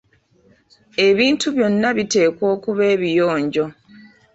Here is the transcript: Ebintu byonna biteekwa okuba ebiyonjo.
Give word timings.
Ebintu 1.07 1.45
byonna 1.55 1.89
biteekwa 1.97 2.45
okuba 2.55 2.83
ebiyonjo. 2.93 3.65